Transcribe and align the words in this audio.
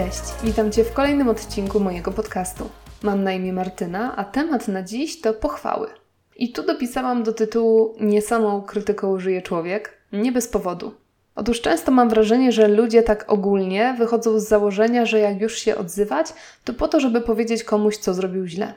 Cześć, 0.00 0.22
witam 0.44 0.72
Cię 0.72 0.84
w 0.84 0.92
kolejnym 0.92 1.28
odcinku 1.28 1.80
mojego 1.80 2.12
podcastu. 2.12 2.70
Mam 3.02 3.24
na 3.24 3.32
imię 3.32 3.52
Martyna, 3.52 4.16
a 4.16 4.24
temat 4.24 4.68
na 4.68 4.82
dziś 4.82 5.20
to 5.20 5.34
pochwały. 5.34 5.88
I 6.36 6.52
tu 6.52 6.62
dopisałam 6.62 7.22
do 7.22 7.32
tytułu 7.32 7.94
Nie 8.00 8.22
samą 8.22 8.62
krytyką 8.62 9.18
żyje 9.18 9.42
człowiek, 9.42 9.98
nie 10.12 10.32
bez 10.32 10.48
powodu. 10.48 10.94
Otóż 11.34 11.60
często 11.60 11.92
mam 11.92 12.08
wrażenie, 12.08 12.52
że 12.52 12.68
ludzie 12.68 13.02
tak 13.02 13.24
ogólnie 13.28 13.94
wychodzą 13.98 14.40
z 14.40 14.48
założenia, 14.48 15.06
że 15.06 15.18
jak 15.18 15.40
już 15.40 15.58
się 15.58 15.76
odzywać, 15.76 16.26
to 16.64 16.74
po 16.74 16.88
to, 16.88 17.00
żeby 17.00 17.20
powiedzieć 17.20 17.64
komuś, 17.64 17.96
co 17.96 18.14
zrobił 18.14 18.46
źle. 18.46 18.74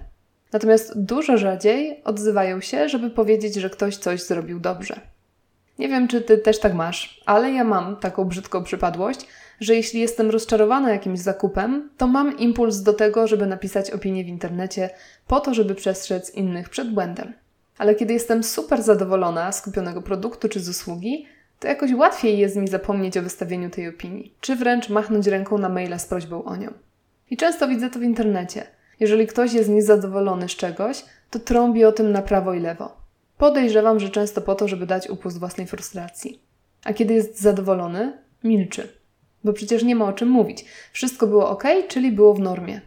Natomiast 0.53 0.99
dużo 1.03 1.37
rzadziej 1.37 2.01
odzywają 2.03 2.61
się, 2.61 2.89
żeby 2.89 3.09
powiedzieć, 3.09 3.55
że 3.55 3.69
ktoś 3.69 3.97
coś 3.97 4.23
zrobił 4.23 4.59
dobrze. 4.59 5.12
Nie 5.83 5.89
wiem, 5.89 6.07
czy 6.07 6.21
ty 6.21 6.37
też 6.37 6.59
tak 6.59 6.73
masz, 6.73 7.21
ale 7.25 7.51
ja 7.51 7.63
mam 7.63 7.95
taką 7.95 8.25
brzydką 8.25 8.63
przypadłość, 8.63 9.27
że 9.59 9.75
jeśli 9.75 9.99
jestem 9.99 10.29
rozczarowana 10.29 10.91
jakimś 10.91 11.19
zakupem, 11.19 11.89
to 11.97 12.07
mam 12.07 12.37
impuls 12.37 12.81
do 12.81 12.93
tego, 12.93 13.27
żeby 13.27 13.45
napisać 13.45 13.91
opinię 13.91 14.23
w 14.23 14.27
internecie, 14.27 14.89
po 15.27 15.39
to, 15.39 15.53
żeby 15.53 15.75
przestrzec 15.75 16.35
innych 16.35 16.69
przed 16.69 16.93
błędem. 16.93 17.33
Ale 17.77 17.95
kiedy 17.95 18.13
jestem 18.13 18.43
super 18.43 18.83
zadowolona 18.83 19.51
z 19.51 19.61
kupionego 19.61 20.01
produktu 20.01 20.49
czy 20.49 20.59
z 20.59 20.69
usługi, 20.69 21.25
to 21.59 21.67
jakoś 21.67 21.93
łatwiej 21.93 22.37
jest 22.37 22.55
mi 22.55 22.67
zapomnieć 22.67 23.17
o 23.17 23.21
wystawieniu 23.21 23.69
tej 23.69 23.87
opinii, 23.87 24.35
czy 24.41 24.55
wręcz 24.55 24.89
machnąć 24.89 25.27
ręką 25.27 25.57
na 25.57 25.69
maila 25.69 25.99
z 25.99 26.05
prośbą 26.05 26.43
o 26.43 26.55
nią. 26.55 26.73
I 27.29 27.37
często 27.37 27.67
widzę 27.67 27.89
to 27.89 27.99
w 27.99 28.03
internecie. 28.03 28.67
Jeżeli 28.99 29.27
ktoś 29.27 29.53
jest 29.53 29.69
niezadowolony 29.69 30.49
z 30.49 30.55
czegoś, 30.55 31.05
to 31.29 31.39
trąbi 31.39 31.85
o 31.85 31.91
tym 31.91 32.11
na 32.11 32.21
prawo 32.21 32.53
i 32.53 32.59
lewo. 32.59 33.02
Podejrzewam, 33.43 33.99
że 33.99 34.09
często 34.09 34.41
po 34.41 34.55
to, 34.55 34.67
żeby 34.67 34.85
dać 34.85 35.09
upust 35.09 35.39
własnej 35.39 35.67
frustracji. 35.67 36.41
A 36.83 36.93
kiedy 36.93 37.13
jest 37.13 37.41
zadowolony, 37.41 38.17
milczy. 38.43 38.87
Bo 39.43 39.53
przecież 39.53 39.83
nie 39.83 39.95
ma 39.95 40.05
o 40.05 40.13
czym 40.13 40.29
mówić. 40.29 40.65
Wszystko 40.93 41.27
było 41.27 41.49
ok, 41.49 41.63
czyli 41.87 42.11
było 42.11 42.33
w 42.33 42.39
normie. 42.39 42.81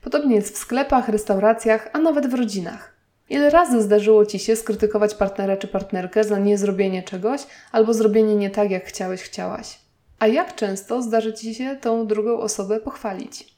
Podobnie 0.00 0.36
jest 0.36 0.54
w 0.54 0.58
sklepach, 0.58 1.08
restauracjach, 1.08 1.90
a 1.92 1.98
nawet 1.98 2.26
w 2.26 2.34
rodzinach. 2.34 2.94
Ile 3.30 3.50
razy 3.50 3.82
zdarzyło 3.82 4.26
ci 4.26 4.38
się 4.38 4.56
skrytykować 4.56 5.14
partnera 5.14 5.56
czy 5.56 5.68
partnerkę 5.68 6.24
za 6.24 6.38
niezrobienie 6.38 7.02
czegoś 7.02 7.40
albo 7.72 7.94
zrobienie 7.94 8.36
nie 8.36 8.50
tak, 8.50 8.70
jak 8.70 8.84
chciałeś, 8.84 9.22
chciałaś? 9.22 9.78
A 10.18 10.26
jak 10.26 10.54
często 10.54 11.02
zdarzy 11.02 11.34
ci 11.34 11.54
się 11.54 11.76
tą 11.80 12.06
drugą 12.06 12.38
osobę 12.38 12.80
pochwalić? 12.80 13.54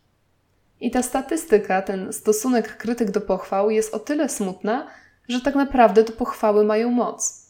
I 0.81 0.91
ta 0.91 1.03
statystyka, 1.03 1.83
ten 1.83 2.13
stosunek 2.13 2.77
krytyk 2.77 3.11
do 3.11 3.21
pochwał 3.21 3.71
jest 3.71 3.95
o 3.95 3.99
tyle 3.99 4.29
smutna, 4.29 4.87
że 5.29 5.41
tak 5.41 5.55
naprawdę 5.55 6.05
to 6.05 6.13
pochwały 6.13 6.65
mają 6.65 6.91
moc. 6.91 7.43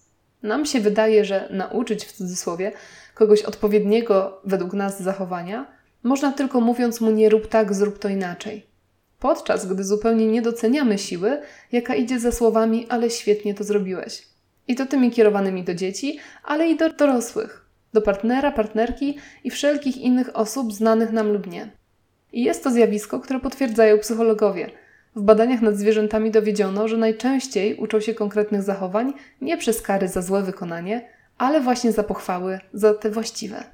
Nam 0.43 0.67
się 0.67 0.81
wydaje, 0.81 1.25
że 1.25 1.49
nauczyć 1.51 2.05
w 2.05 2.13
cudzysłowie 2.13 2.73
kogoś 3.15 3.43
odpowiedniego 3.43 4.41
według 4.45 4.73
nas 4.73 5.03
zachowania 5.03 5.67
można 6.03 6.33
tylko 6.33 6.61
mówiąc 6.61 7.01
mu 7.01 7.11
nie 7.11 7.29
rób 7.29 7.49
tak, 7.49 7.75
zrób 7.75 7.99
to 7.99 8.09
inaczej. 8.09 8.67
Podczas 9.19 9.67
gdy 9.67 9.85
zupełnie 9.85 10.27
nie 10.27 10.43
doceniamy 10.43 10.99
siły, 10.99 11.41
jaka 11.73 11.95
idzie 11.95 12.21
za 12.21 12.33
słowami, 12.33 12.87
ale 12.89 13.11
świetnie 13.11 13.55
to 13.55 13.65
zrobiłeś. 13.65 14.27
I 14.69 14.75
to 14.75 14.87
tymi 14.87 15.11
kierowanymi 15.11 15.65
do 15.65 15.75
dzieci, 15.75 16.19
ale 16.45 16.69
i 16.69 16.77
do 16.77 16.93
dorosłych, 16.93 17.67
do 17.93 18.03
partnera, 18.03 18.53
partnerki 18.53 19.19
i 19.45 19.51
wszelkich 19.51 19.97
innych 19.97 20.37
osób 20.37 20.73
znanych 20.73 21.13
nam 21.13 21.33
lub 21.33 21.47
nie. 21.47 21.71
I 22.33 22.45
jest 22.45 22.65
to 22.65 22.71
zjawisko, 22.71 23.21
które 23.21 23.41
potwierdzają 23.41 23.99
psychologowie– 23.99 24.71
w 25.17 25.23
badaniach 25.23 25.63
nad 25.63 25.77
zwierzętami 25.77 26.31
dowiedziono, 26.31 26.89
że 26.89 26.97
najczęściej 26.97 27.77
uczą 27.77 28.01
się 28.01 28.15
konkretnych 28.15 28.63
zachowań 28.63 29.13
nie 29.41 29.57
przez 29.57 29.83
kary 29.83 30.09
za 30.09 30.23
złe 30.23 30.43
wykonanie, 30.43 31.09
ale 31.39 31.61
właśnie 31.61 31.93
za 31.93 32.03
pochwały, 32.03 32.59
za 32.73 32.95
te 32.95 33.11
właściwe. 33.11 33.65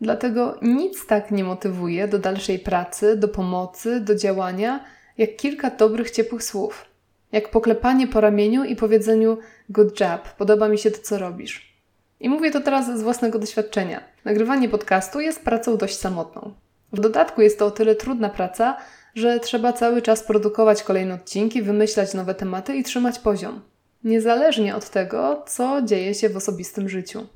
Dlatego 0.00 0.58
nic 0.62 1.06
tak 1.06 1.30
nie 1.30 1.44
motywuje 1.44 2.08
do 2.08 2.18
dalszej 2.18 2.58
pracy, 2.58 3.16
do 3.16 3.28
pomocy, 3.28 4.00
do 4.00 4.14
działania, 4.14 4.84
jak 5.18 5.36
kilka 5.36 5.70
dobrych, 5.70 6.10
ciepłych 6.10 6.42
słów. 6.42 6.84
Jak 7.32 7.50
poklepanie 7.50 8.06
po 8.06 8.20
ramieniu 8.20 8.64
i 8.64 8.76
powiedzeniu 8.76 9.38
good 9.68 10.00
job, 10.00 10.28
podoba 10.38 10.68
mi 10.68 10.78
się 10.78 10.90
to, 10.90 10.98
co 11.02 11.18
robisz. 11.18 11.74
I 12.20 12.28
mówię 12.28 12.50
to 12.50 12.60
teraz 12.60 12.98
z 12.98 13.02
własnego 13.02 13.38
doświadczenia. 13.38 14.00
Nagrywanie 14.24 14.68
podcastu 14.68 15.20
jest 15.20 15.44
pracą 15.44 15.76
dość 15.76 15.98
samotną. 15.98 16.54
W 16.92 17.00
dodatku 17.00 17.42
jest 17.42 17.58
to 17.58 17.66
o 17.66 17.70
tyle 17.70 17.94
trudna 17.94 18.28
praca, 18.28 18.76
że 19.14 19.40
trzeba 19.40 19.72
cały 19.72 20.02
czas 20.02 20.22
produkować 20.22 20.82
kolejne 20.82 21.14
odcinki, 21.14 21.62
wymyślać 21.62 22.14
nowe 22.14 22.34
tematy 22.34 22.76
i 22.76 22.82
trzymać 22.82 23.18
poziom. 23.18 23.60
Niezależnie 24.04 24.76
od 24.76 24.90
tego, 24.90 25.44
co 25.46 25.82
dzieje 25.82 26.14
się 26.14 26.28
w 26.28 26.36
osobistym 26.36 26.88
życiu. 26.88 27.26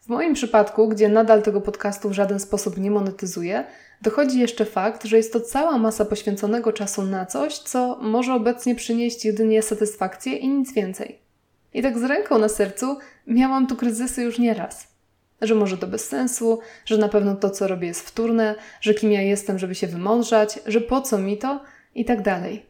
W 0.00 0.08
moim 0.08 0.34
przypadku, 0.34 0.88
gdzie 0.88 1.08
nadal 1.08 1.42
tego 1.42 1.60
podcastu 1.60 2.08
w 2.08 2.12
żaden 2.12 2.40
sposób 2.40 2.78
nie 2.78 2.90
monetyzuję, 2.90 3.64
dochodzi 4.02 4.40
jeszcze 4.40 4.64
fakt, 4.64 5.04
że 5.04 5.16
jest 5.16 5.32
to 5.32 5.40
cała 5.40 5.78
masa 5.78 6.04
poświęconego 6.04 6.72
czasu 6.72 7.02
na 7.02 7.26
coś, 7.26 7.58
co 7.58 7.98
może 8.02 8.34
obecnie 8.34 8.74
przynieść 8.74 9.24
jedynie 9.24 9.62
satysfakcję 9.62 10.36
i 10.36 10.48
nic 10.48 10.74
więcej. 10.74 11.18
I 11.74 11.82
tak 11.82 11.98
z 11.98 12.04
ręką 12.04 12.38
na 12.38 12.48
sercu 12.48 12.98
miałam 13.26 13.66
tu 13.66 13.76
kryzysy 13.76 14.22
już 14.22 14.38
nieraz 14.38 14.95
że 15.40 15.54
może 15.54 15.78
to 15.78 15.86
bez 15.86 16.08
sensu, 16.08 16.58
że 16.84 16.98
na 16.98 17.08
pewno 17.08 17.34
to, 17.34 17.50
co 17.50 17.68
robię, 17.68 17.88
jest 17.88 18.00
wtórne, 18.00 18.54
że 18.80 18.94
kim 18.94 19.12
ja 19.12 19.22
jestem, 19.22 19.58
żeby 19.58 19.74
się 19.74 19.86
wymądrzać, 19.86 20.58
że 20.66 20.80
po 20.80 21.00
co 21.00 21.18
mi 21.18 21.38
to 21.38 21.60
i 21.94 22.04
tak 22.04 22.22
dalej. 22.22 22.66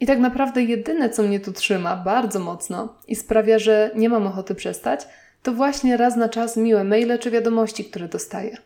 I 0.00 0.06
tak 0.06 0.18
naprawdę 0.18 0.62
jedyne, 0.62 1.10
co 1.10 1.22
mnie 1.22 1.40
tu 1.40 1.52
trzyma 1.52 1.96
bardzo 1.96 2.40
mocno 2.40 2.94
i 3.08 3.16
sprawia, 3.16 3.58
że 3.58 3.90
nie 3.94 4.08
mam 4.08 4.26
ochoty 4.26 4.54
przestać, 4.54 5.06
to 5.42 5.52
właśnie 5.52 5.96
raz 5.96 6.16
na 6.16 6.28
czas 6.28 6.56
miłe 6.56 6.84
maile 6.84 7.18
czy 7.18 7.30
wiadomości, 7.30 7.84
które 7.84 8.08
dostaję. 8.08 8.56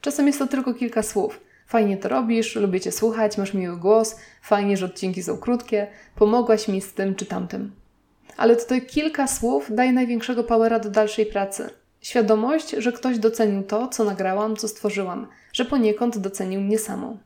Czasem 0.00 0.26
jest 0.26 0.38
to 0.38 0.46
tylko 0.46 0.74
kilka 0.74 1.02
słów. 1.02 1.40
Fajnie 1.66 1.96
to 1.96 2.08
robisz, 2.08 2.56
lubię 2.56 2.80
Cię 2.80 2.92
słuchać, 2.92 3.38
masz 3.38 3.54
miły 3.54 3.76
głos, 3.76 4.16
fajnie, 4.42 4.76
że 4.76 4.86
odcinki 4.86 5.22
są 5.22 5.38
krótkie, 5.38 5.86
pomogłaś 6.16 6.68
mi 6.68 6.80
z 6.80 6.94
tym 6.94 7.14
czy 7.14 7.26
tamtym. 7.26 7.72
Ale 8.36 8.56
te 8.56 8.80
kilka 8.80 9.26
słów 9.26 9.74
daje 9.74 9.92
największego 9.92 10.44
powera 10.44 10.78
do 10.78 10.90
dalszej 10.90 11.26
pracy– 11.26 11.70
Świadomość, 12.02 12.70
że 12.70 12.92
ktoś 12.92 13.18
docenił 13.18 13.62
to, 13.62 13.88
co 13.88 14.04
nagrałam, 14.04 14.56
co 14.56 14.68
stworzyłam, 14.68 15.26
że 15.52 15.64
poniekąd 15.64 16.18
docenił 16.18 16.60
mnie 16.60 16.78
samą. 16.78 17.18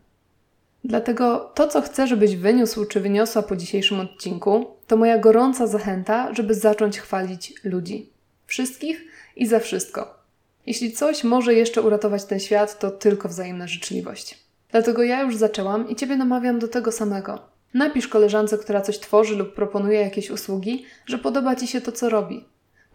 Dlatego 0.85 1.53
to, 1.55 1.69
co 1.69 1.83
chcę, 1.83 2.07
żebyś 2.07 2.37
wyniósł 2.37 2.85
czy 2.85 3.01
wyniosła 3.01 3.43
po 3.43 3.57
dzisiejszym 3.57 4.01
odcinku, 4.01 4.67
to 4.87 4.97
moja 4.97 5.19
gorąca 5.19 5.67
zachęta, 5.67 6.35
żeby 6.35 6.55
zacząć 6.55 6.99
chwalić 6.99 7.55
ludzi. 7.65 8.11
Wszystkich 8.47 9.05
i 9.37 9.47
za 9.47 9.61
wszystko. 9.61 10.19
Jeśli 10.67 10.93
coś 10.93 11.25
może 11.25 11.55
jeszcze 11.55 11.83
uratować 11.83 12.25
ten 12.25 12.41
świat, 12.41 12.79
to 12.79 12.91
tylko 12.91 13.29
wzajemna 13.29 13.67
życzliwość. 13.67 14.39
Dlatego 14.71 15.03
ja 15.03 15.23
już 15.23 15.37
zaczęłam 15.37 15.89
i 15.89 15.97
Ciebie 15.97 16.17
namawiam 16.17 16.59
do 16.59 16.69
tego 16.69 16.93
samego. 16.93 17.39
Napisz 17.75 18.09
koleżance, 18.09 18.59
która 18.59 18.81
coś 18.81 18.99
tworzy 18.99 19.37
lub 19.37 19.55
proponuje 19.55 20.01
jakieś 20.01 20.31
usługi, 20.31 20.85
że 21.07 21.19
podoba 21.19 21.57
Ci 21.57 21.67
się 21.67 21.81
to, 21.81 21.93
co 21.93 22.09
robi. 22.09 22.45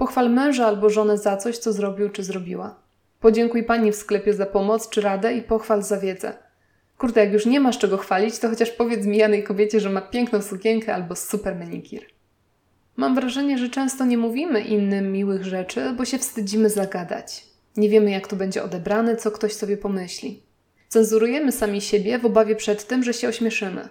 Pochwal 0.02 0.30
męża 0.30 0.68
albo 0.68 0.90
żonę 0.90 1.18
za 1.18 1.38
coś, 1.38 1.58
co 1.58 1.74
zrobił 1.74 2.10
czy 2.10 2.24
zrobiła. 2.24 2.76
Podziękuj 3.20 3.64
pani 3.64 3.92
w 3.92 3.96
sklepie 3.96 4.34
za 4.34 4.46
pomoc 4.46 4.90
czy 4.90 5.02
radę 5.02 5.34
i 5.34 5.42
pochwal 5.42 5.84
za 5.84 6.00
wiedzę. 6.00 6.34
Kurde, 6.98 7.22
jak 7.22 7.34
już 7.34 7.46
nie 7.46 7.60
masz 7.60 7.78
czego 7.78 7.98
chwalić, 7.98 8.40
to 8.40 8.50
chociaż 8.50 8.72
powiedz 8.72 9.06
mijanej 9.06 9.44
kobiecie, 9.44 9.80
że 9.80 9.90
ma 9.90 10.02
piękną 10.02 10.42
sukienkę 10.42 10.96
albo 10.96 11.16
super 11.16 11.56
menikir. 11.56 12.06
Mam 12.96 13.16
wrażenie, 13.16 13.58
że 13.58 13.70
często 13.70 14.06
nie 14.06 14.18
mówimy 14.18 14.62
innym 14.62 15.12
miłych 15.12 15.44
rzeczy, 15.44 15.94
bo 15.98 16.06
się 16.06 16.18
wstydzimy 16.18 16.70
zagadać. 16.70 17.46
Nie 17.78 17.90
wiemy, 17.90 18.12
jak 18.12 18.28
to 18.28 18.36
będzie 18.36 18.64
odebrane, 18.64 19.16
co 19.16 19.32
ktoś 19.32 19.54
sobie 19.54 19.78
pomyśli. 19.78 20.44
Cenzurujemy 20.90 21.52
sami 21.52 21.82
siebie 21.82 22.20
w 22.20 22.26
obawie 22.26 22.56
przed 22.56 22.88
tym, 22.88 23.04
że 23.04 23.14
się 23.14 23.28
ośmieszymy. 23.28 23.90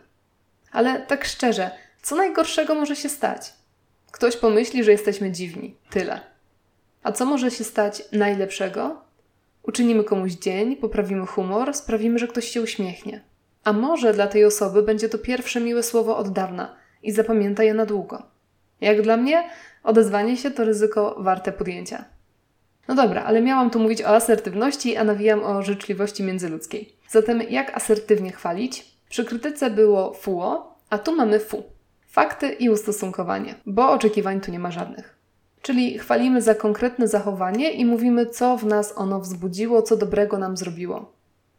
Ale 0.73 1.01
tak 1.01 1.25
szczerze, 1.25 1.71
co 2.03 2.17
najgorszego 2.17 2.75
może 2.75 2.97
się 2.97 3.09
stać? 3.09 3.60
Ktoś 4.13 4.37
pomyśli, 4.37 4.85
że 4.85 4.93
jesteśmy 4.93 5.31
dziwni. 5.31 5.77
Tyle. 5.91 6.21
A 7.03 7.13
co 7.13 7.27
może 7.27 7.51
się 7.51 7.65
stać 7.65 8.03
najlepszego? 8.13 9.03
Uczynimy 9.63 10.05
komuś 10.05 10.33
dzień, 10.33 10.77
poprawimy 10.77 11.27
humor, 11.27 11.75
sprawimy, 11.75 12.19
że 12.19 12.29
ktoś 12.29 12.49
się 12.49 12.63
uśmiechnie. 12.63 13.21
A 13.65 13.73
może 13.73 14.13
dla 14.13 14.27
tej 14.27 14.45
osoby 14.45 14.83
będzie 14.83 15.09
to 15.09 15.19
pierwsze 15.19 15.61
miłe 15.61 15.83
słowo 15.83 16.17
od 16.17 16.29
dawna 16.29 16.77
i 17.03 17.13
zapamięta 17.13 17.63
je 17.63 17.75
na 17.75 17.87
długo. 17.87 18.23
Jak 18.81 19.03
dla 19.03 19.17
mnie, 19.17 19.51
odezwanie 19.85 20.37
się 20.37 20.51
to 20.51 20.65
ryzyko 20.65 21.17
warte 21.19 21.53
podjęcia. 21.53 22.05
No 22.89 22.95
dobra, 22.95 23.25
ale 23.25 23.43
miałam 23.43 23.71
tu 23.71 23.79
mówić 23.79 24.03
o 24.03 24.09
asertywności, 24.09 24.97
a 24.97 25.05
nawijam 25.05 25.45
o 25.45 25.63
życzliwości 25.63 26.23
międzyludzkiej. 26.23 26.97
Zatem 27.09 27.43
jak 27.43 27.77
asertywnie 27.77 28.33
chwalić? 28.33 28.87
Przy 29.09 29.25
krytyce 29.25 29.71
było 29.71 30.15
fuo, 30.15 30.77
a 30.91 30.99
tu 30.99 31.17
mamy 31.17 31.41
fu. 31.41 31.63
Fakty 32.11 32.49
i 32.49 32.71
ustosunkowanie, 32.71 33.55
bo 33.67 33.91
oczekiwań 33.91 34.41
tu 34.41 34.51
nie 34.51 34.59
ma 34.59 34.71
żadnych. 34.71 35.17
Czyli 35.63 35.99
chwalimy 35.99 36.43
za 36.43 36.55
konkretne 36.55 37.09
zachowanie 37.09 37.73
i 37.73 37.85
mówimy, 37.85 38.27
co 38.27 38.57
w 38.57 38.65
nas 38.67 38.93
ono 38.97 39.21
wzbudziło, 39.21 39.83
co 39.83 39.97
dobrego 39.97 40.39
nam 40.39 40.57
zrobiło. 40.57 41.13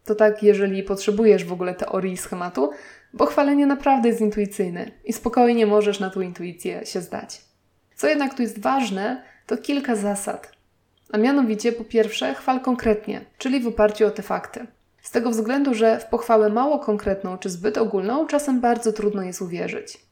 To 0.05 0.15
tak, 0.15 0.43
jeżeli 0.43 0.83
potrzebujesz 0.83 1.45
w 1.45 1.53
ogóle 1.53 1.73
teorii 1.73 2.13
i 2.13 2.17
schematu, 2.17 2.69
bo 3.13 3.25
chwalenie 3.25 3.65
naprawdę 3.65 4.09
jest 4.09 4.21
intuicyjne 4.21 4.91
i 5.05 5.13
spokojnie 5.13 5.65
możesz 5.65 5.99
na 5.99 6.09
tą 6.09 6.21
intuicję 6.21 6.85
się 6.85 7.01
zdać. 7.01 7.41
Co 7.95 8.07
jednak 8.07 8.33
tu 8.33 8.41
jest 8.41 8.59
ważne, 8.59 9.23
to 9.47 9.57
kilka 9.57 9.95
zasad. 9.95 10.51
A 11.11 11.17
mianowicie, 11.17 11.71
po 11.71 11.83
pierwsze, 11.83 12.33
chwal 12.35 12.59
konkretnie, 12.59 13.25
czyli 13.37 13.59
w 13.59 13.67
oparciu 13.67 14.07
o 14.07 14.11
te 14.11 14.21
fakty. 14.21 14.67
Z 15.01 15.11
tego 15.11 15.29
względu, 15.29 15.73
że 15.73 15.99
w 15.99 16.05
pochwałę 16.05 16.49
mało 16.49 16.79
konkretną 16.79 17.37
czy 17.37 17.49
zbyt 17.49 17.77
ogólną 17.77 18.27
czasem 18.27 18.61
bardzo 18.61 18.93
trudno 18.93 19.23
jest 19.23 19.41
uwierzyć. 19.41 20.10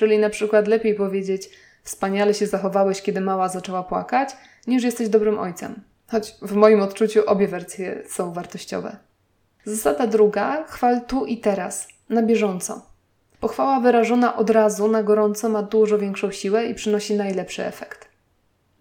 Czyli 0.00 0.18
na 0.18 0.30
przykład 0.30 0.68
lepiej 0.68 0.94
powiedzieć: 0.94 1.50
Wspaniale 1.82 2.34
się 2.34 2.46
zachowałeś, 2.46 3.02
kiedy 3.02 3.20
mała 3.20 3.48
zaczęła 3.48 3.82
płakać, 3.82 4.30
niż 4.66 4.82
jesteś 4.82 5.08
dobrym 5.08 5.38
ojcem. 5.38 5.82
Choć 6.06 6.34
w 6.42 6.52
moim 6.52 6.82
odczuciu 6.82 7.22
obie 7.26 7.48
wersje 7.48 8.02
są 8.08 8.32
wartościowe. 8.32 8.96
Zasada 9.64 10.06
druga: 10.06 10.64
chwal 10.68 11.00
tu 11.06 11.26
i 11.26 11.38
teraz, 11.38 11.88
na 12.08 12.22
bieżąco. 12.22 12.82
Pochwała 13.40 13.80
wyrażona 13.80 14.36
od 14.36 14.50
razu, 14.50 14.88
na 14.88 15.02
gorąco, 15.02 15.48
ma 15.48 15.62
dużo 15.62 15.98
większą 15.98 16.30
siłę 16.30 16.66
i 16.66 16.74
przynosi 16.74 17.14
najlepszy 17.14 17.64
efekt. 17.64 18.08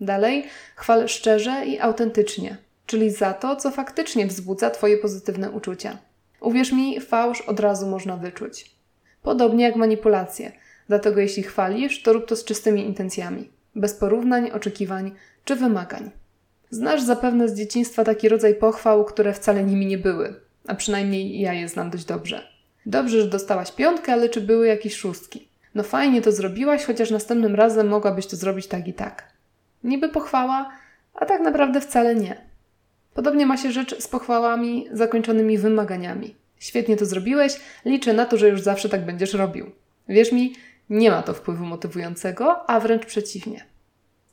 Dalej, 0.01 0.45
chwal 0.75 1.07
szczerze 1.07 1.65
i 1.65 1.79
autentycznie, 1.79 2.57
czyli 2.85 3.11
za 3.11 3.33
to, 3.33 3.55
co 3.55 3.71
faktycznie 3.71 4.27
wzbudza 4.27 4.69
Twoje 4.69 4.97
pozytywne 4.97 5.51
uczucia. 5.51 5.97
Uwierz 6.41 6.71
mi, 6.71 7.01
fałsz 7.01 7.41
od 7.41 7.59
razu 7.59 7.87
można 7.87 8.17
wyczuć. 8.17 8.71
Podobnie 9.21 9.63
jak 9.63 9.75
manipulacje, 9.75 10.51
dlatego 10.89 11.21
jeśli 11.21 11.43
chwalisz, 11.43 12.03
to 12.03 12.13
rób 12.13 12.27
to 12.27 12.35
z 12.35 12.45
czystymi 12.45 12.85
intencjami, 12.85 13.49
bez 13.75 13.93
porównań, 13.93 14.51
oczekiwań 14.51 15.11
czy 15.45 15.55
wymagań. 15.55 16.11
Znasz 16.69 17.01
zapewne 17.01 17.49
z 17.49 17.57
dzieciństwa 17.57 18.03
taki 18.03 18.29
rodzaj 18.29 18.55
pochwał, 18.55 19.05
które 19.05 19.33
wcale 19.33 19.63
nimi 19.63 19.85
nie 19.85 19.97
były, 19.97 20.33
a 20.67 20.75
przynajmniej 20.75 21.39
ja 21.39 21.53
je 21.53 21.67
znam 21.67 21.89
dość 21.89 22.05
dobrze. 22.05 22.47
Dobrze, 22.85 23.21
że 23.21 23.27
dostałaś 23.27 23.71
piątkę, 23.71 24.13
ale 24.13 24.29
czy 24.29 24.41
były 24.41 24.67
jakieś 24.67 24.95
szóstki? 24.95 25.47
No 25.75 25.83
fajnie 25.83 26.21
to 26.21 26.31
zrobiłaś, 26.31 26.85
chociaż 26.85 27.11
następnym 27.11 27.55
razem 27.55 27.87
mogłabyś 27.87 28.27
to 28.27 28.35
zrobić 28.35 28.67
tak 28.67 28.87
i 28.87 28.93
tak. 28.93 29.23
Niby 29.83 30.09
pochwała, 30.09 30.71
a 31.13 31.25
tak 31.25 31.41
naprawdę 31.41 31.81
wcale 31.81 32.15
nie. 32.15 32.49
Podobnie 33.13 33.45
ma 33.45 33.57
się 33.57 33.71
rzecz 33.71 34.01
z 34.01 34.07
pochwałami 34.07 34.87
zakończonymi 34.91 35.57
wymaganiami. 35.57 36.35
Świetnie 36.59 36.97
to 36.97 37.05
zrobiłeś, 37.05 37.59
liczę 37.85 38.13
na 38.13 38.25
to, 38.25 38.37
że 38.37 38.49
już 38.49 38.61
zawsze 38.61 38.89
tak 38.89 39.05
będziesz 39.05 39.33
robił. 39.33 39.71
Wierz 40.09 40.31
mi, 40.31 40.55
nie 40.89 41.11
ma 41.11 41.23
to 41.23 41.33
wpływu 41.33 41.65
motywującego, 41.65 42.69
a 42.69 42.79
wręcz 42.79 43.05
przeciwnie. 43.05 43.65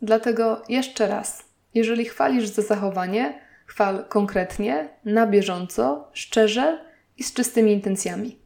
Dlatego 0.02 0.62
jeszcze 0.68 1.08
raz, 1.08 1.44
jeżeli 1.74 2.04
chwalisz 2.04 2.48
za 2.48 2.62
zachowanie, 2.62 3.40
chwal 3.66 4.04
konkretnie, 4.08 4.88
na 5.04 5.26
bieżąco, 5.26 6.10
szczerze 6.12 6.84
i 7.18 7.22
z 7.22 7.34
czystymi 7.34 7.72
intencjami. 7.72 8.38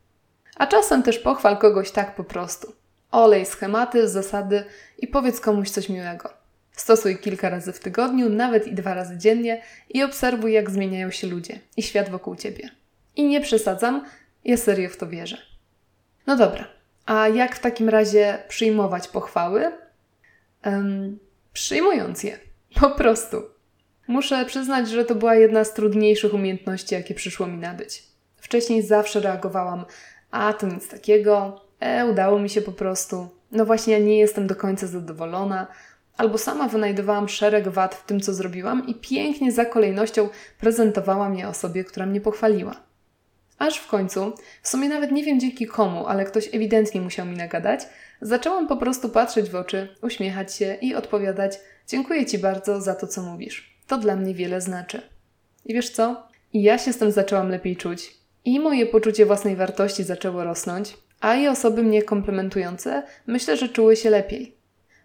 A 0.57 0.67
czasem 0.67 1.03
też 1.03 1.19
pochwal 1.19 1.59
kogoś 1.59 1.91
tak 1.91 2.15
po 2.15 2.25
prostu. 2.25 2.73
Olej 3.11 3.47
schematy, 3.47 4.09
zasady 4.09 4.65
i 4.99 5.07
powiedz 5.07 5.41
komuś 5.41 5.71
coś 5.71 5.89
miłego. 5.89 6.31
Stosuj 6.73 7.19
kilka 7.19 7.49
razy 7.49 7.73
w 7.73 7.81
tygodniu, 7.81 8.29
nawet 8.29 8.67
i 8.67 8.75
dwa 8.75 8.95
razy 8.95 9.19
dziennie 9.19 9.63
i 9.89 10.03
obserwuj, 10.03 10.53
jak 10.53 10.71
zmieniają 10.71 11.11
się 11.11 11.27
ludzie 11.27 11.61
i 11.77 11.83
świat 11.83 12.09
wokół 12.09 12.37
ciebie. 12.37 12.71
I 13.17 13.25
nie 13.25 13.41
przesadzam, 13.41 14.05
ja 14.45 14.57
serio 14.57 14.89
w 14.89 14.97
to 14.97 15.07
wierzę. 15.07 15.39
No 16.27 16.37
dobra, 16.37 16.80
a 17.11 17.29
jak 17.29 17.57
w 17.57 17.61
takim 17.61 17.89
razie 17.89 18.39
przyjmować 18.49 19.09
pochwały? 19.09 19.73
Um, 20.65 21.19
przyjmując 21.53 22.25
je, 22.25 22.39
po 22.81 22.91
prostu. 22.91 23.37
Muszę 24.09 24.45
przyznać, 24.45 24.89
że 24.89 25.05
to 25.05 25.15
była 25.15 25.35
jedna 25.35 25.65
z 25.65 25.75
trudniejszych 25.75 26.35
umiejętności, 26.35 26.95
jakie 26.95 27.15
przyszło 27.15 27.47
mi 27.47 27.59
nabyć. 27.59 28.03
Wcześniej 28.37 28.83
zawsze 28.83 29.21
reagowałam, 29.21 29.85
a 30.31 30.53
to 30.53 30.67
nic 30.67 30.89
takiego, 30.89 31.61
e, 31.81 32.07
udało 32.07 32.39
mi 32.39 32.51
się 32.51 32.63
po 32.63 32.73
prostu, 32.73 33.29
no 33.53 33.67
właśnie 33.67 33.93
ja 33.93 33.99
nie 33.99 34.19
jestem 34.19 34.47
do 34.47 34.57
końca 34.57 34.87
zadowolona, 34.87 35.67
albo 36.17 36.39
sama 36.39 36.69
wynajdowałam 36.69 37.29
szereg 37.29 37.69
wad 37.69 37.95
w 37.95 38.05
tym, 38.05 38.21
co 38.21 38.35
zrobiłam 38.35 38.87
i 38.87 38.95
pięknie 38.95 39.53
za 39.53 39.65
kolejnością 39.65 40.29
prezentowałam 40.61 41.35
je 41.35 41.49
osobie, 41.49 41.85
która 41.85 42.07
mnie 42.07 42.21
pochwaliła. 42.21 42.90
Aż 43.61 43.77
w 43.79 43.87
końcu, 43.87 44.33
w 44.63 44.69
sumie 44.69 44.89
nawet 44.89 45.13
nie 45.13 45.25
wiem 45.25 45.41
dzięki 45.41 45.67
komu, 45.67 46.07
ale 46.07 46.25
ktoś 46.25 46.49
ewidentnie 46.55 47.01
musiał 47.01 47.27
mi 47.27 47.37
nagadać, 47.37 47.81
zaczęłam 48.21 48.69
po 48.69 48.77
prostu 48.77 49.09
patrzeć 49.09 49.51
w 49.51 49.55
oczy, 49.55 49.97
uśmiechać 50.03 50.55
się 50.55 50.75
i 50.75 50.95
odpowiadać: 50.95 51.59
Dziękuję 51.89 52.27
Ci 52.27 52.39
bardzo 52.39 52.81
za 52.81 52.95
to, 52.95 53.07
co 53.07 53.23
mówisz. 53.23 53.77
To 53.87 53.99
dla 53.99 54.17
mnie 54.17 54.35
wiele 54.35 54.61
znaczy. 54.61 55.03
I 55.65 55.75
wiesz 55.75 55.91
co? 55.91 56.29
I 56.53 56.63
ja 56.63 56.79
się 56.79 56.93
z 56.93 56.99
tym 56.99 57.13
zaczęłam 57.13 57.49
lepiej 57.49 57.77
czuć. 57.77 58.15
I 58.45 58.61
moje 58.61 58.87
poczucie 58.87 59.27
własnej 59.27 59.57
wartości 59.57 60.05
zaczęło 60.05 60.45
rosnąć, 60.45 60.97
a 61.21 61.35
i 61.35 61.49
osoby 61.49 61.83
mnie 61.83 62.03
komplementujące 62.03 63.03
myślę, 63.27 63.57
że 63.57 63.69
czuły 63.69 63.97
się 63.97 64.11
lepiej 64.11 64.61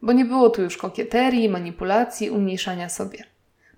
bo 0.06 0.13
nie 0.13 0.25
było 0.25 0.50
tu 0.50 0.62
już 0.62 0.78
kokieterii, 0.78 1.50
manipulacji, 1.50 2.30
umniejszania 2.30 2.90
sobie. 2.90 3.24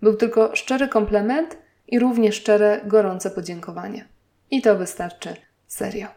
Był 0.01 0.15
tylko 0.15 0.55
szczery 0.55 0.87
komplement 0.87 1.57
i 1.87 1.99
równie 1.99 2.31
szczere, 2.31 2.81
gorące 2.85 3.31
podziękowanie. 3.31 4.05
I 4.51 4.61
to 4.61 4.77
wystarczy. 4.77 5.35
Serio. 5.67 6.07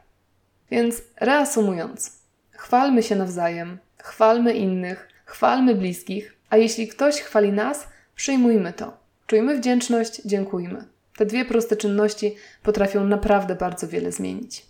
Więc 0.70 1.02
reasumując, 1.20 2.18
chwalmy 2.50 3.02
się 3.02 3.16
nawzajem, 3.16 3.78
chwalmy 3.98 4.54
innych, 4.54 5.08
chwalmy 5.24 5.74
bliskich, 5.74 6.36
a 6.50 6.56
jeśli 6.56 6.88
ktoś 6.88 7.20
chwali 7.20 7.52
nas, 7.52 7.88
przyjmujmy 8.14 8.72
to. 8.72 8.96
Czujmy 9.26 9.56
wdzięczność, 9.56 10.22
dziękujmy. 10.24 10.84
Te 11.16 11.26
dwie 11.26 11.44
proste 11.44 11.76
czynności 11.76 12.36
potrafią 12.62 13.04
naprawdę 13.04 13.54
bardzo 13.54 13.88
wiele 13.88 14.12
zmienić. 14.12 14.66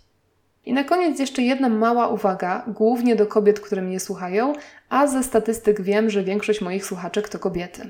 I 0.65 0.73
na 0.73 0.83
koniec 0.83 1.19
jeszcze 1.19 1.41
jedna 1.41 1.69
mała 1.69 2.07
uwaga, 2.07 2.65
głównie 2.67 3.15
do 3.15 3.27
kobiet, 3.27 3.59
które 3.59 3.81
mnie 3.81 3.99
słuchają, 3.99 4.53
a 4.89 5.07
ze 5.07 5.23
statystyk 5.23 5.81
wiem, 5.81 6.09
że 6.09 6.23
większość 6.23 6.61
moich 6.61 6.85
słuchaczek 6.85 7.29
to 7.29 7.39
kobiety. 7.39 7.89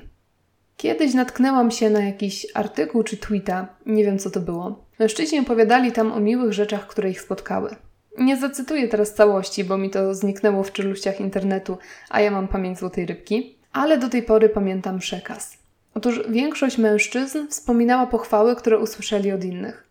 Kiedyś 0.76 1.14
natknęłam 1.14 1.70
się 1.70 1.90
na 1.90 2.04
jakiś 2.04 2.46
artykuł 2.54 3.02
czy 3.02 3.16
tweeta, 3.16 3.66
nie 3.86 4.04
wiem 4.04 4.18
co 4.18 4.30
to 4.30 4.40
było. 4.40 4.84
Mężczyźni 5.02 5.40
opowiadali 5.40 5.92
tam 5.92 6.12
o 6.12 6.20
miłych 6.20 6.52
rzeczach, 6.52 6.86
które 6.86 7.10
ich 7.10 7.20
spotkały. 7.20 7.76
Nie 8.18 8.36
zacytuję 8.36 8.88
teraz 8.88 9.14
całości, 9.14 9.64
bo 9.64 9.78
mi 9.78 9.90
to 9.90 10.14
zniknęło 10.14 10.62
w 10.62 10.72
czeluściach 10.72 11.20
internetu, 11.20 11.78
a 12.10 12.20
ja 12.20 12.30
mam 12.30 12.48
pamięć 12.48 12.78
złotej 12.78 13.06
rybki, 13.06 13.58
ale 13.72 13.98
do 13.98 14.08
tej 14.08 14.22
pory 14.22 14.48
pamiętam 14.48 14.98
przekaz. 14.98 15.58
Otóż 15.94 16.20
większość 16.28 16.78
mężczyzn 16.78 17.38
wspominała 17.48 18.06
pochwały, 18.06 18.56
które 18.56 18.78
usłyszeli 18.78 19.32
od 19.32 19.44
innych. 19.44 19.88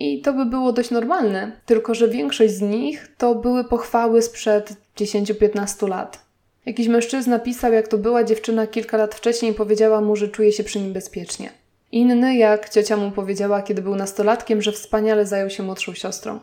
I 0.00 0.22
to 0.22 0.32
by 0.32 0.46
było 0.46 0.72
dość 0.72 0.90
normalne, 0.90 1.52
tylko 1.66 1.94
że 1.94 2.08
większość 2.08 2.54
z 2.54 2.60
nich 2.60 3.08
to 3.18 3.34
były 3.34 3.64
pochwały 3.64 4.22
sprzed 4.22 4.76
10-15 4.96 5.88
lat. 5.88 6.24
Jakiś 6.66 6.88
mężczyzna 6.88 7.38
pisał, 7.38 7.72
jak 7.72 7.88
to 7.88 7.98
była 7.98 8.24
dziewczyna 8.24 8.66
kilka 8.66 8.96
lat 8.96 9.14
wcześniej 9.14 9.54
powiedziała 9.54 10.00
mu, 10.00 10.16
że 10.16 10.28
czuje 10.28 10.52
się 10.52 10.64
przy 10.64 10.80
nim 10.80 10.92
bezpiecznie. 10.92 11.63
Inny, 11.94 12.36
jak 12.36 12.68
ciocia 12.68 12.96
mu 12.96 13.10
powiedziała, 13.10 13.62
kiedy 13.62 13.82
był 13.82 13.96
nastolatkiem, 13.96 14.62
że 14.62 14.72
wspaniale 14.72 15.26
zajął 15.26 15.50
się 15.50 15.62
młodszą 15.62 15.94
siostrą. 15.94 16.40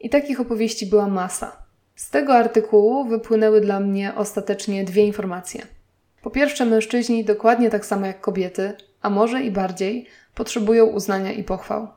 I 0.00 0.10
takich 0.10 0.40
opowieści 0.40 0.86
była 0.86 1.08
masa. 1.08 1.62
Z 1.96 2.10
tego 2.10 2.34
artykułu 2.34 3.04
wypłynęły 3.04 3.60
dla 3.60 3.80
mnie 3.80 4.12
ostatecznie 4.16 4.84
dwie 4.84 5.06
informacje. 5.06 5.62
Po 6.22 6.30
pierwsze, 6.30 6.66
mężczyźni, 6.66 7.24
dokładnie 7.24 7.70
tak 7.70 7.86
samo 7.86 8.06
jak 8.06 8.20
kobiety, 8.20 8.72
a 9.02 9.10
może 9.10 9.42
i 9.42 9.50
bardziej, 9.50 10.06
potrzebują 10.34 10.86
uznania 10.86 11.32
i 11.32 11.44
pochwał. 11.44 11.88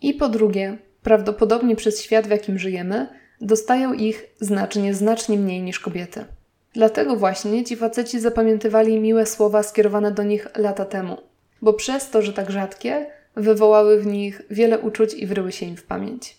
I 0.00 0.14
po 0.14 0.28
drugie, 0.28 0.78
prawdopodobnie 1.02 1.76
przez 1.76 2.02
świat, 2.02 2.26
w 2.26 2.30
jakim 2.30 2.58
żyjemy, 2.58 3.08
dostają 3.40 3.92
ich 3.92 4.26
znacznie, 4.40 4.94
znacznie 4.94 5.38
mniej 5.38 5.62
niż 5.62 5.80
kobiety. 5.80 6.24
Dlatego 6.72 7.16
właśnie 7.16 7.64
ci 7.64 7.76
faceci 7.76 8.20
zapamiętywali 8.20 9.00
miłe 9.00 9.26
słowa 9.26 9.62
skierowane 9.62 10.12
do 10.12 10.22
nich 10.22 10.48
lata 10.56 10.84
temu, 10.84 11.33
bo 11.64 11.72
przez 11.72 12.10
to, 12.10 12.22
że 12.22 12.32
tak 12.32 12.50
rzadkie, 12.50 13.06
wywołały 13.36 14.00
w 14.00 14.06
nich 14.06 14.42
wiele 14.50 14.78
uczuć 14.78 15.14
i 15.14 15.26
wryły 15.26 15.52
się 15.52 15.66
im 15.66 15.76
w 15.76 15.82
pamięć. 15.82 16.36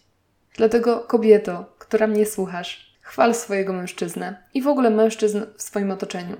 Dlatego 0.57 0.99
kobieto, 0.99 1.65
która 1.79 2.07
mnie 2.07 2.25
słuchasz, 2.25 2.97
chwal 3.01 3.35
swojego 3.35 3.73
mężczyznę 3.73 4.43
i 4.53 4.61
w 4.61 4.67
ogóle 4.67 4.89
mężczyzn 4.89 5.41
w 5.57 5.61
swoim 5.61 5.91
otoczeniu. 5.91 6.37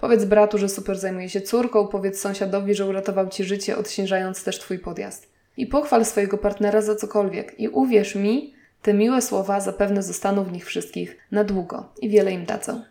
Powiedz 0.00 0.24
bratu, 0.24 0.58
że 0.58 0.68
super 0.68 0.98
zajmuje 0.98 1.28
się 1.28 1.40
córką, 1.40 1.88
powiedz 1.88 2.20
sąsiadowi, 2.20 2.74
że 2.74 2.86
uratował 2.86 3.28
ci 3.28 3.44
życie, 3.44 3.76
odśnieżając 3.76 4.44
też 4.44 4.58
twój 4.58 4.78
podjazd 4.78 5.28
i 5.56 5.66
pochwal 5.66 6.04
swojego 6.04 6.38
partnera 6.38 6.80
za 6.80 6.96
cokolwiek. 6.96 7.60
I 7.60 7.68
uwierz 7.68 8.14
mi, 8.14 8.54
te 8.82 8.94
miłe 8.94 9.22
słowa 9.22 9.60
zapewne 9.60 10.02
zostaną 10.02 10.44
w 10.44 10.52
nich 10.52 10.66
wszystkich 10.66 11.16
na 11.30 11.44
długo 11.44 11.92
i 12.00 12.08
wiele 12.08 12.32
im 12.32 12.44
dadzą. 12.44 12.82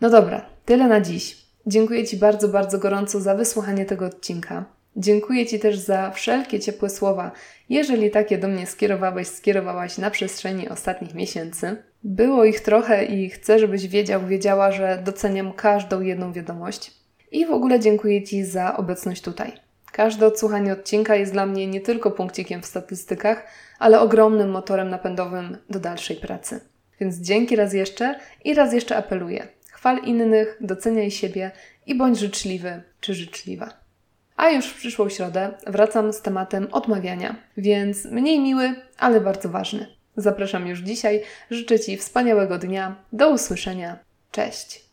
No 0.00 0.10
dobra, 0.10 0.46
tyle 0.64 0.86
na 0.88 1.00
dziś. 1.00 1.45
Dziękuję 1.68 2.04
Ci 2.04 2.16
bardzo, 2.16 2.48
bardzo 2.48 2.78
gorąco 2.78 3.20
za 3.20 3.34
wysłuchanie 3.34 3.84
tego 3.84 4.06
odcinka. 4.06 4.64
Dziękuję 4.96 5.46
Ci 5.46 5.58
też 5.58 5.78
za 5.78 6.10
wszelkie 6.10 6.60
ciepłe 6.60 6.90
słowa, 6.90 7.30
jeżeli 7.68 8.10
takie 8.10 8.38
do 8.38 8.48
mnie 8.48 8.66
skierowałeś, 8.66 9.28
skierowałaś 9.28 9.98
na 9.98 10.10
przestrzeni 10.10 10.68
ostatnich 10.68 11.14
miesięcy. 11.14 11.76
Było 12.04 12.44
ich 12.44 12.60
trochę 12.60 13.04
i 13.04 13.30
chcę, 13.30 13.58
żebyś 13.58 13.88
wiedział, 13.88 14.26
wiedziała, 14.26 14.72
że 14.72 15.02
doceniam 15.04 15.52
każdą 15.52 16.00
jedną 16.00 16.32
wiadomość. 16.32 16.92
I 17.32 17.46
w 17.46 17.50
ogóle 17.50 17.80
dziękuję 17.80 18.22
Ci 18.22 18.44
za 18.44 18.76
obecność 18.76 19.22
tutaj. 19.22 19.52
Każde 19.92 20.26
odsłuchanie 20.26 20.72
odcinka 20.72 21.16
jest 21.16 21.32
dla 21.32 21.46
mnie 21.46 21.66
nie 21.66 21.80
tylko 21.80 22.10
punkcikiem 22.10 22.62
w 22.62 22.66
statystykach, 22.66 23.46
ale 23.78 24.00
ogromnym 24.00 24.50
motorem 24.50 24.90
napędowym 24.90 25.56
do 25.70 25.80
dalszej 25.80 26.16
pracy. 26.16 26.60
Więc 27.00 27.16
dzięki 27.16 27.56
raz 27.56 27.72
jeszcze 27.72 28.18
i 28.44 28.54
raz 28.54 28.72
jeszcze 28.72 28.96
apeluję. 28.96 29.55
Chwal 29.86 30.04
innych, 30.04 30.56
doceniaj 30.60 31.10
siebie 31.10 31.50
i 31.86 31.94
bądź 31.94 32.18
życzliwy 32.18 32.82
czy 33.00 33.14
życzliwa. 33.14 33.72
A 34.36 34.50
już 34.50 34.66
w 34.66 34.74
przyszłą 34.74 35.08
środę 35.08 35.50
wracam 35.66 36.12
z 36.12 36.22
tematem 36.22 36.68
odmawiania, 36.72 37.36
więc 37.56 38.04
mniej 38.04 38.40
miły, 38.40 38.74
ale 38.98 39.20
bardzo 39.20 39.48
ważny. 39.48 39.86
Zapraszam 40.16 40.66
już 40.66 40.78
dzisiaj. 40.78 41.22
Życzę 41.50 41.80
Ci 41.80 41.96
wspaniałego 41.96 42.58
dnia. 42.58 42.96
Do 43.12 43.30
usłyszenia. 43.30 43.98
Cześć. 44.30 44.85